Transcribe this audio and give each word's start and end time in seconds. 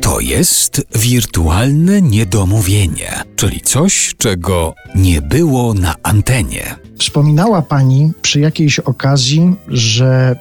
To 0.00 0.20
jest 0.20 0.86
wirtualne 0.94 2.02
niedomówienie, 2.02 3.22
czyli 3.36 3.60
coś, 3.60 4.14
czego 4.18 4.74
nie 4.94 5.22
było 5.22 5.74
na 5.74 5.94
antenie. 6.02 6.76
Wspominała 6.98 7.62
Pani 7.62 8.12
przy 8.22 8.40
jakiejś 8.40 8.78
okazji, 8.78 9.54
że 9.68 10.36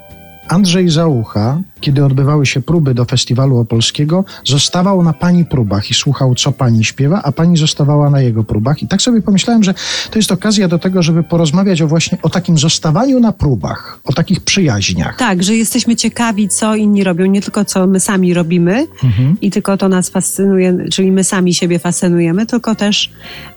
Andrzej 0.47 0.89
Załucha, 0.89 1.61
kiedy 1.81 2.05
odbywały 2.05 2.45
się 2.45 2.61
próby 2.61 2.93
do 2.93 3.05
Festiwalu 3.05 3.57
Opolskiego, 3.57 4.25
zostawał 4.45 5.03
na 5.03 5.13
Pani 5.13 5.45
próbach 5.45 5.91
i 5.91 5.93
słuchał, 5.93 6.35
co 6.35 6.52
Pani 6.52 6.83
śpiewa, 6.83 7.21
a 7.23 7.31
Pani 7.31 7.57
zostawała 7.57 8.09
na 8.09 8.21
jego 8.21 8.43
próbach. 8.43 8.83
I 8.83 8.88
tak 8.88 9.02
sobie 9.02 9.21
pomyślałem, 9.21 9.63
że 9.63 9.73
to 10.11 10.19
jest 10.19 10.31
okazja 10.31 10.67
do 10.67 10.79
tego, 10.79 11.03
żeby 11.03 11.23
porozmawiać 11.23 11.81
o 11.81 11.88
właśnie 11.88 12.17
o 12.21 12.29
takim 12.29 12.57
zostawaniu 12.57 13.19
na 13.19 13.31
próbach, 13.31 13.99
o 14.03 14.13
takich 14.13 14.39
przyjaźniach. 14.39 15.17
Tak, 15.17 15.43
że 15.43 15.55
jesteśmy 15.55 15.95
ciekawi, 15.95 16.47
co 16.49 16.75
inni 16.75 17.03
robią, 17.03 17.25
nie 17.25 17.41
tylko 17.41 17.66
co 17.66 17.88
my 17.88 17.99
sami 17.99 18.33
robimy 18.33 18.88
Mhm. 19.03 19.38
i 19.41 19.52
tylko 19.52 19.77
to 19.77 19.89
nas 19.89 20.09
fascynuje, 20.09 20.77
czyli 20.91 21.11
my 21.11 21.23
sami 21.23 21.53
siebie 21.53 21.80
fascynujemy, 21.80 22.45
tylko 22.45 22.75
też 22.75 23.11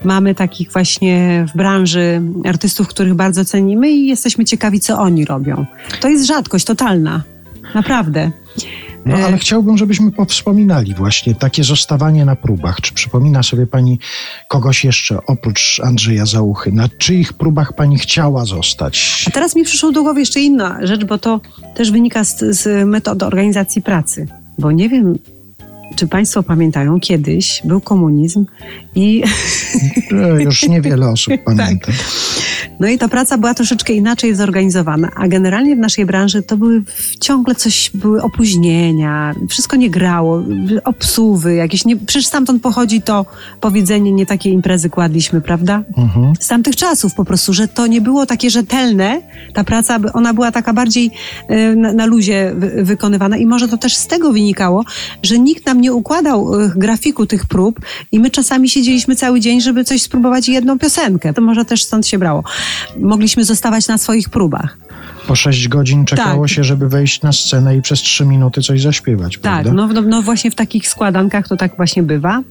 mamy 0.04 0.34
takich 0.34 0.72
właśnie 0.72 1.46
w 1.54 1.56
branży 1.56 2.22
artystów, 2.44 2.88
których 2.88 3.14
bardzo 3.14 3.44
cenimy 3.44 3.90
i 3.90 4.06
jesteśmy 4.06 4.44
ciekawi, 4.44 4.80
co 4.80 4.98
oni 4.98 5.24
robią. 5.24 5.66
To 6.00 6.08
jest 6.08 6.26
rzadkość 6.26 6.64
Naprawdę. 7.74 8.30
No 9.06 9.18
E, 9.18 9.24
ale 9.24 9.38
chciałbym, 9.38 9.78
żebyśmy 9.78 10.12
powspominali 10.12 10.94
właśnie 10.94 11.34
takie 11.34 11.64
zostawanie 11.64 12.24
na 12.24 12.36
próbach. 12.36 12.80
Czy 12.80 12.94
przypomina 12.94 13.42
sobie 13.42 13.66
Pani 13.66 13.98
kogoś 14.48 14.84
jeszcze 14.84 15.18
oprócz 15.26 15.80
Andrzeja 15.84 16.26
Załuchy? 16.26 16.72
Na 16.72 16.88
czyich 16.88 17.32
próbach 17.32 17.72
Pani 17.72 17.98
chciała 17.98 18.44
zostać? 18.44 19.24
A 19.28 19.30
teraz 19.30 19.56
mi 19.56 19.64
przyszło 19.64 19.92
do 19.92 20.02
głowy 20.02 20.20
jeszcze 20.20 20.40
inna 20.40 20.78
rzecz, 20.82 21.04
bo 21.04 21.18
to 21.18 21.40
też 21.74 21.90
wynika 21.90 22.24
z, 22.24 22.38
z 22.38 22.88
metody 22.88 23.24
organizacji 23.24 23.82
pracy. 23.82 24.26
Bo 24.58 24.72
nie 24.72 24.88
wiem, 24.88 25.18
czy 25.96 26.06
Państwo 26.08 26.42
pamiętają, 26.42 27.00
kiedyś 27.00 27.62
był 27.64 27.80
komunizm 27.80 28.46
i 28.94 29.22
E, 30.12 30.42
Już 30.42 30.68
niewiele 30.68 31.08
osób 31.08 31.34
pamięta. 31.44 31.92
No 32.80 32.88
i 32.88 32.98
ta 32.98 33.08
praca 33.08 33.38
była 33.38 33.54
troszeczkę 33.54 33.92
inaczej 33.92 34.34
zorganizowana, 34.34 35.10
a 35.16 35.28
generalnie 35.28 35.76
w 35.76 35.78
naszej 35.78 36.06
branży 36.06 36.42
to 36.42 36.56
były 36.56 36.82
ciągle 37.20 37.54
coś, 37.54 37.90
były 37.94 38.22
opóźnienia, 38.22 39.34
wszystko 39.48 39.76
nie 39.76 39.90
grało, 39.90 40.42
obsuwy 40.84 41.54
jakieś, 41.54 41.84
nie, 41.84 41.96
przecież 41.96 42.26
stamtąd 42.26 42.62
pochodzi 42.62 43.02
to 43.02 43.26
powiedzenie, 43.60 44.12
nie 44.12 44.26
takie 44.26 44.50
imprezy 44.50 44.90
kładliśmy, 44.90 45.40
prawda? 45.40 45.82
Mhm. 45.96 46.32
Z 46.40 46.48
tamtych 46.48 46.76
czasów 46.76 47.14
po 47.14 47.24
prostu, 47.24 47.52
że 47.52 47.68
to 47.68 47.86
nie 47.86 48.00
było 48.00 48.26
takie 48.26 48.50
rzetelne, 48.50 49.20
ta 49.54 49.64
praca, 49.64 49.98
ona 50.12 50.34
była 50.34 50.52
taka 50.52 50.72
bardziej 50.72 51.10
e, 51.48 51.76
na, 51.76 51.92
na 51.92 52.06
luzie 52.06 52.52
wy, 52.56 52.84
wykonywana 52.84 53.36
i 53.36 53.46
może 53.46 53.68
to 53.68 53.78
też 53.78 53.96
z 53.96 54.06
tego 54.06 54.32
wynikało, 54.32 54.84
że 55.22 55.38
nikt 55.38 55.66
nam 55.66 55.80
nie 55.80 55.92
układał 55.92 56.54
e, 56.54 56.72
grafiku 56.76 57.26
tych 57.26 57.46
prób 57.46 57.80
i 58.12 58.20
my 58.20 58.30
czasami 58.30 58.70
siedzieliśmy 58.70 59.16
cały 59.16 59.40
dzień, 59.40 59.60
żeby 59.60 59.84
coś 59.84 60.02
spróbować 60.02 60.48
jedną 60.48 60.78
piosenkę. 60.78 61.34
To 61.34 61.42
może 61.42 61.64
też 61.64 61.84
stąd 61.84 62.06
się 62.06 62.18
brało. 62.18 62.44
Mogliśmy 63.00 63.44
zostawać 63.44 63.88
na 63.88 63.98
swoich 63.98 64.28
próbach. 64.30 64.76
Po 65.26 65.34
sześć 65.36 65.68
godzin 65.68 66.04
czekało 66.04 66.42
Tak. 66.44 66.50
się, 66.50 66.64
żeby 66.64 66.88
wejść 66.88 67.22
na 67.22 67.32
scenę 67.32 67.76
i 67.76 67.82
przez 67.82 68.00
trzy 68.00 68.26
minuty 68.26 68.62
coś 68.62 68.82
zaśpiewać, 68.82 69.32
Tak, 69.32 69.42
prawda? 69.42 69.72
no, 69.72 69.86
no, 69.86 70.02
no 70.02 70.22
właśnie 70.22 70.50
w 70.50 70.54
takich 70.54 70.88
składankach 70.88 71.48
to 71.48 71.56
tak 71.56 71.76
właśnie 71.76 72.02
bywa. 72.02 72.42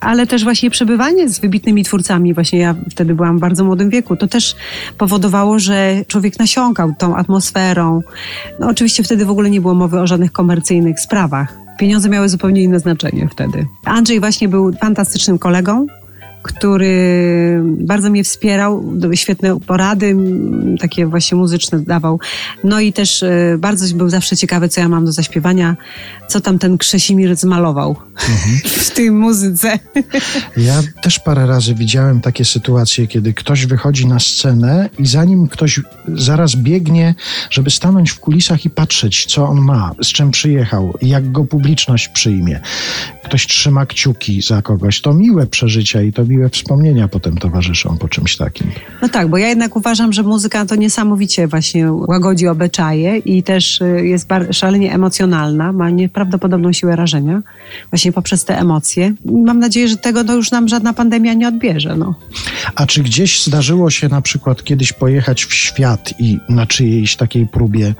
Ale 0.00 0.26
też 0.26 0.44
właśnie 0.44 0.70
przebywanie 0.70 1.28
z 1.28 1.38
wybitnymi 1.38 1.84
twórcami, 1.84 2.34
właśnie 2.34 2.58
ja 2.58 2.74
wtedy 2.90 3.14
byłam 3.14 3.38
w 3.38 3.40
bardzo 3.40 3.64
młodym 3.64 3.90
wieku, 3.90 4.16
to 4.16 4.26
też 4.28 4.56
powodowało, 4.98 5.58
że 5.58 6.02
człowiek 6.08 6.38
nasiąkał 6.38 6.94
tą 6.98 7.16
atmosferą. 7.16 8.00
No 8.60 8.68
oczywiście 8.68 9.02
wtedy 9.02 9.24
w 9.26 9.30
ogóle 9.30 9.50
nie 9.50 9.60
było 9.60 9.74
mowy 9.74 10.00
o 10.00 10.06
żadnych 10.06 10.32
komercyjnych 10.32 11.00
sprawach. 11.00 11.54
Pieniądze 11.78 12.08
miały 12.08 12.28
zupełnie 12.28 12.62
inne 12.62 12.80
znaczenie 12.80 13.28
wtedy. 13.32 13.66
Andrzej 13.84 14.20
właśnie 14.20 14.48
był 14.48 14.72
fantastycznym 14.72 15.38
kolegą, 15.38 15.86
który 16.42 17.62
bardzo 17.64 18.10
mnie 18.10 18.24
wspierał, 18.24 18.92
świetne 19.14 19.60
porady, 19.60 20.16
takie 20.80 21.06
właśnie 21.06 21.38
muzyczne 21.38 21.80
dawał. 21.80 22.20
No 22.64 22.80
i 22.80 22.92
też 22.92 23.22
e, 23.22 23.56
bardzo 23.58 23.96
był 23.96 24.08
zawsze 24.08 24.36
ciekawy, 24.36 24.68
co 24.68 24.80
ja 24.80 24.88
mam 24.88 25.04
do 25.04 25.12
zaśpiewania, 25.12 25.76
co 26.28 26.40
tam 26.40 26.58
ten 26.58 26.78
Krzesimir 26.78 27.36
zmalował 27.36 27.96
w 28.82 28.90
tej 28.90 29.10
muzyce. 29.10 29.78
Ja 30.56 30.82
też 31.02 31.18
parę 31.18 31.46
razy 31.46 31.74
widziałem 31.74 32.20
takie 32.20 32.44
sytuacje, 32.44 33.06
kiedy 33.06 33.34
ktoś 33.34 33.66
wychodzi 33.66 34.06
na 34.06 34.20
scenę 34.20 34.90
i 34.98 35.06
zanim 35.06 35.48
ktoś 35.48 35.80
zaraz 36.14 36.56
biegnie, 36.56 37.14
żeby 37.50 37.70
stanąć 37.70 38.10
w 38.10 38.20
kulisach 38.20 38.64
i 38.64 38.70
patrzeć, 38.70 39.26
co 39.26 39.48
on 39.48 39.60
ma, 39.60 39.92
z 40.02 40.06
czym 40.06 40.30
przyjechał, 40.30 40.94
jak 41.02 41.32
go 41.32 41.44
publiczność 41.44 42.08
przyjmie. 42.08 42.60
Ktoś 43.24 43.46
trzyma 43.46 43.86
kciuki 43.86 44.42
za 44.42 44.62
kogoś. 44.62 45.00
To 45.00 45.14
miłe 45.14 45.46
przeżycia 45.46 46.02
i 46.02 46.12
to 46.12 46.24
miłe 46.24 46.37
wspomnienia 46.48 47.08
potem 47.08 47.36
towarzyszą 47.36 47.96
po 47.98 48.08
czymś 48.08 48.36
takim. 48.36 48.70
No 49.02 49.08
tak, 49.08 49.28
bo 49.28 49.38
ja 49.38 49.48
jednak 49.48 49.76
uważam, 49.76 50.12
że 50.12 50.22
muzyka 50.22 50.66
to 50.66 50.74
niesamowicie 50.74 51.48
właśnie 51.48 51.92
łagodzi 51.92 52.46
obyczaje 52.46 53.16
i 53.16 53.42
też 53.42 53.80
y, 53.80 54.06
jest 54.06 54.28
szalenie 54.50 54.94
emocjonalna, 54.94 55.72
ma 55.72 55.90
nieprawdopodobną 55.90 56.72
siłę 56.72 56.96
rażenia 56.96 57.42
właśnie 57.90 58.12
poprzez 58.12 58.44
te 58.44 58.58
emocje. 58.58 59.14
Mam 59.24 59.58
nadzieję, 59.58 59.88
że 59.88 59.96
tego 59.96 60.22
no, 60.22 60.34
już 60.34 60.50
nam 60.50 60.68
żadna 60.68 60.92
pandemia 60.92 61.34
nie 61.34 61.48
odbierze. 61.48 61.96
No. 61.96 62.14
A 62.74 62.86
czy 62.86 63.02
gdzieś 63.02 63.44
zdarzyło 63.44 63.90
się 63.90 64.08
na 64.08 64.22
przykład 64.22 64.64
kiedyś 64.64 64.92
pojechać 64.92 65.44
w 65.44 65.54
świat 65.54 66.14
i 66.18 66.38
na 66.48 66.66
czyjejś 66.66 67.16
takiej 67.16 67.46
próbie 67.46 67.94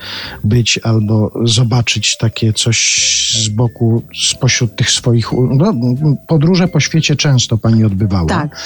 być 0.45 0.81
albo 0.83 1.33
zobaczyć 1.45 2.17
takie 2.17 2.53
coś 2.53 2.99
z 3.45 3.49
boku, 3.49 4.03
spośród 4.31 4.77
tych 4.77 4.91
swoich. 4.91 5.33
No, 5.33 5.75
podróże 6.27 6.69
po 6.69 6.81
świecie 6.81 7.17
często 7.17 7.59
pani 7.59 7.85
odbywała. 8.23 8.49
Tak. 8.49 8.61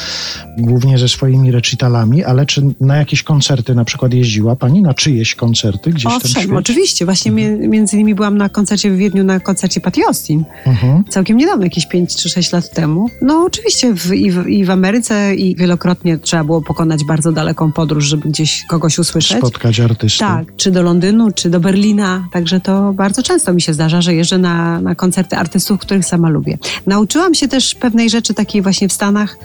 Głównie 0.59 0.99
ze 0.99 1.09
swoimi 1.09 1.51
recitalami, 1.51 2.25
ale 2.25 2.47
czy 2.47 2.63
na 2.81 2.97
jakieś 2.97 3.23
koncerty 3.23 3.75
na 3.75 3.85
przykład 3.85 4.15
jeździła 4.15 4.57
pani? 4.57 4.83
Na 4.83 4.95
czyjeś 4.95 5.35
koncerty 5.35 5.91
gdzieś 5.91 6.05
tam 6.05 6.13
Owszem, 6.17 6.31
świecie? 6.43 6.57
oczywiście. 6.57 7.05
Właśnie 7.05 7.31
mie- 7.31 7.69
między 7.69 7.97
innymi 7.97 8.15
byłam 8.15 8.39
na 8.39 8.49
koncercie 8.49 8.91
w 8.91 8.97
Wiedniu, 8.97 9.25
na 9.25 9.41
koncercie 9.41 9.81
Patty 9.81 10.01
Austin. 10.07 10.45
Mhm. 10.67 11.05
Całkiem 11.05 11.37
niedawno, 11.37 11.65
jakieś 11.65 11.87
5 11.87 12.17
czy 12.17 12.29
6 12.29 12.53
lat 12.53 12.71
temu. 12.75 13.09
No 13.23 13.45
oczywiście 13.47 13.95
w, 13.95 14.13
i, 14.15 14.31
w, 14.31 14.47
i 14.49 14.65
w 14.65 14.71
Ameryce 14.71 15.35
i 15.35 15.57
wielokrotnie 15.57 16.19
trzeba 16.19 16.45
było 16.45 16.63
pokonać 16.63 17.05
bardzo 17.05 17.33
daleką 17.33 17.73
podróż, 17.73 18.05
żeby 18.05 18.29
gdzieś 18.29 18.65
kogoś 18.69 18.99
usłyszeć. 18.99 19.39
Spotkać 19.39 19.81
artystę. 19.81 20.25
Tak, 20.25 20.57
czy 20.57 20.71
do 20.71 20.83
Londynu, 20.83 21.33
czy 21.33 21.51
do 21.51 21.61
Berlina. 21.61 22.29
Także 22.33 22.61
to 22.61 22.93
bardzo 22.93 23.23
często 23.23 23.53
mi 23.53 23.61
się 23.63 23.75
zdarza, 23.75 24.01
że 24.03 24.15
jeżdżę 24.15 24.39
na, 24.39 24.81
na 24.81 24.95
koncerty 24.95 25.37
artystów, 25.37 25.81
których 25.81 26.05
sama 26.05 26.29
lubię. 26.29 26.59
Nauczyłam 26.87 27.35
się 27.35 27.49
też 27.49 27.75
pewnej 27.75 28.11
rzeczy 28.11 28.35
takiej 28.35 28.63
właśnie 28.63 28.89
w 28.89 28.93
Stanach, 28.93 29.39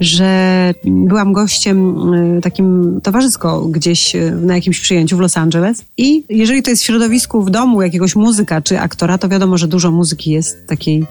że 0.00 0.74
byłam 0.84 1.32
gościem 1.32 2.12
y, 2.14 2.40
takim 2.40 3.00
towarzysko 3.02 3.60
gdzieś 3.66 4.14
y, 4.14 4.32
na 4.42 4.54
jakimś 4.54 4.80
przyjęciu 4.80 5.16
w 5.16 5.20
Los 5.20 5.36
Angeles 5.36 5.84
i 5.96 6.24
jeżeli 6.28 6.62
to 6.62 6.70
jest 6.70 6.82
w 6.82 6.86
środowisku 6.86 7.42
w 7.42 7.50
domu 7.50 7.82
jakiegoś 7.82 8.16
muzyka 8.16 8.60
czy 8.62 8.80
aktora, 8.80 9.18
to 9.18 9.28
wiadomo, 9.28 9.58
że 9.58 9.68
dużo 9.68 9.90
muzyki 9.90 10.30
jest 10.30 10.66
takiej 10.66 11.06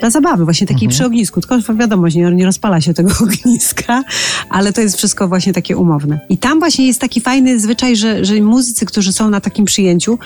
dla 0.00 0.10
zabawy, 0.10 0.44
właśnie 0.44 0.66
takiej 0.66 0.86
Mhm. 0.86 0.90
przy 0.96 1.06
ognisku. 1.06 1.40
Tylko 1.40 1.74
wiadomo, 1.74 2.10
że 2.10 2.18
nie, 2.18 2.30
nie 2.30 2.46
rozpala 2.46 2.80
się 2.80 2.94
tego 2.94 3.10
ogniska, 3.24 4.02
ale 4.50 4.72
to 4.72 4.80
jest 4.80 4.96
wszystko 4.96 5.28
właśnie 5.28 5.52
takie 5.52 5.76
umowne. 5.76 6.20
I 6.28 6.38
tam 6.38 6.58
właśnie 6.58 6.86
jest 6.86 7.00
taki 7.00 7.20
fajny 7.20 7.60
zwyczaj, 7.60 7.96
że, 7.96 8.24
że 8.24 8.40
muzycy, 8.40 8.86
którzy 8.86 9.12
są 9.12 9.30
na 9.30 9.40
takim 9.40 9.64
przyjęciu, 9.64 10.18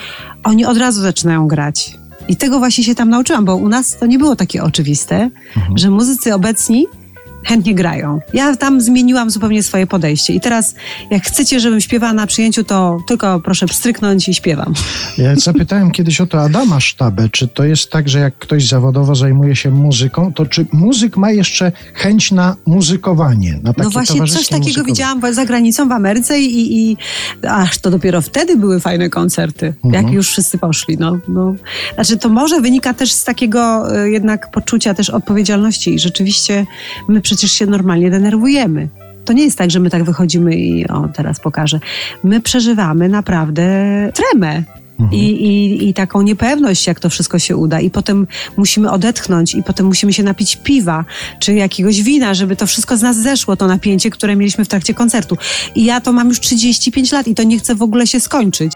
oni 0.44 0.64
od 0.64 0.78
razu 0.78 1.02
zaczynają 1.02 1.48
grać. 1.48 1.98
I 2.28 2.36
tego 2.36 2.58
właśnie 2.58 2.84
się 2.84 2.94
tam 2.94 3.10
nauczyłam, 3.10 3.44
bo 3.44 3.56
u 3.56 3.68
nas 3.68 3.96
to 3.98 4.06
nie 4.06 4.18
było 4.18 4.36
takie 4.36 4.62
oczywiste, 4.62 5.30
że 5.74 5.90
muzycy 5.90 6.34
obecni 6.34 6.86
chętnie 7.44 7.74
grają. 7.74 8.18
Ja 8.32 8.56
tam 8.56 8.80
zmieniłam 8.80 9.30
zupełnie 9.30 9.62
swoje 9.62 9.86
podejście 9.86 10.32
i 10.34 10.40
teraz 10.40 10.74
jak 11.10 11.22
chcecie, 11.26 11.60
żebym 11.60 11.80
śpiewała 11.80 12.12
na 12.12 12.26
przyjęciu, 12.26 12.64
to 12.64 12.98
tylko 13.08 13.40
proszę 13.40 13.66
pstryknąć 13.66 14.28
i 14.28 14.34
śpiewam. 14.34 14.74
Ja 15.18 15.36
zapytałem 15.36 15.90
kiedyś 15.96 16.20
o 16.20 16.26
to 16.26 16.40
Adama 16.42 16.80
Sztabę, 16.80 17.28
czy 17.28 17.48
to 17.48 17.64
jest 17.64 17.90
tak, 17.90 18.08
że 18.08 18.18
jak 18.18 18.38
ktoś 18.38 18.68
zawodowo 18.68 19.14
zajmuje 19.14 19.56
się 19.56 19.70
muzyką, 19.70 20.32
to 20.32 20.46
czy 20.46 20.66
muzyk 20.72 21.16
ma 21.16 21.30
jeszcze 21.30 21.72
chęć 21.94 22.32
na 22.32 22.56
muzykowanie, 22.66 23.58
na 23.62 23.72
No 23.78 23.90
właśnie 23.90 24.20
coś 24.20 24.48
takiego 24.48 24.58
muzykowanie? 24.58 24.86
widziałam 24.92 25.34
za 25.34 25.44
granicą 25.44 25.88
w 25.88 25.92
Ameryce 25.92 26.40
i, 26.40 26.90
i 26.90 26.96
aż 27.48 27.78
to 27.78 27.90
dopiero 27.90 28.20
wtedy 28.22 28.56
były 28.56 28.80
fajne 28.80 29.10
koncerty, 29.10 29.74
Mhm. 29.84 30.04
jak 30.04 30.14
już 30.14 30.28
wszyscy 30.28 30.58
poszli. 30.58 30.96
No, 30.98 31.18
no. 31.28 31.54
Znaczy 31.94 32.16
to 32.16 32.28
może 32.28 32.60
wynika 32.60 32.94
też 32.94 33.12
z 33.12 33.24
takiego 33.24 33.92
e, 34.02 34.10
jednak 34.10 34.50
poczucia 34.50 34.94
też 34.94 35.10
odpowiedzialności 35.10 35.94
i 35.94 35.98
rzeczywiście 35.98 36.66
my 37.08 37.20
przecież 37.34 37.52
się 37.52 37.66
normalnie 37.66 38.10
denerwujemy. 38.10 38.88
To 39.24 39.32
nie 39.32 39.44
jest 39.44 39.58
tak, 39.58 39.70
że 39.70 39.80
my 39.80 39.90
tak 39.90 40.04
wychodzimy 40.04 40.56
i 40.56 40.88
o, 40.88 41.08
teraz 41.14 41.40
pokażę. 41.40 41.80
My 42.24 42.40
przeżywamy 42.40 43.08
naprawdę 43.08 43.64
tremę. 44.14 44.62
Mhm. 45.00 45.12
I, 45.12 45.24
i, 45.26 45.88
I 45.88 45.94
taką 45.94 46.22
niepewność, 46.22 46.86
jak 46.86 47.00
to 47.00 47.10
wszystko 47.10 47.38
się 47.38 47.56
uda, 47.56 47.80
i 47.80 47.90
potem 47.90 48.26
musimy 48.56 48.90
odetchnąć, 48.90 49.54
i 49.54 49.62
potem 49.62 49.86
musimy 49.86 50.12
się 50.12 50.22
napić 50.22 50.56
piwa 50.56 51.04
czy 51.38 51.54
jakiegoś 51.54 52.02
wina, 52.02 52.34
żeby 52.34 52.56
to 52.56 52.66
wszystko 52.66 52.96
z 52.96 53.02
nas 53.02 53.16
zeszło, 53.16 53.56
to 53.56 53.66
napięcie, 53.66 54.10
które 54.10 54.36
mieliśmy 54.36 54.64
w 54.64 54.68
trakcie 54.68 54.94
koncertu. 54.94 55.36
I 55.74 55.84
ja 55.84 56.00
to 56.00 56.12
mam 56.12 56.28
już 56.28 56.40
35 56.40 57.12
lat 57.12 57.28
i 57.28 57.34
to 57.34 57.42
nie 57.42 57.58
chcę 57.58 57.74
w 57.74 57.82
ogóle 57.82 58.06
się 58.06 58.20
skończyć. 58.20 58.72